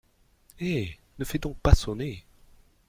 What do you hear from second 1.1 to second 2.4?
ne fais donc pas sonner!